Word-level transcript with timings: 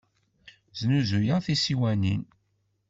Snuzuyeɣ 0.77 1.39
tisiwanin. 1.45 2.23